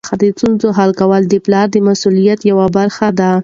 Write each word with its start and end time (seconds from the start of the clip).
د 0.21 0.23
ستونزو 0.35 0.67
حل 0.77 0.91
د 1.31 1.35
پلار 1.45 1.67
د 1.71 1.75
مسؤلیت 1.87 2.39
یوه 2.51 2.65
برخه 2.77 3.07
ده. 3.19 3.31